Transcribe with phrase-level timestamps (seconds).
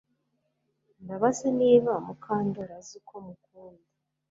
[1.03, 3.87] Ndabaza niba Mukandoli azi uko mukunda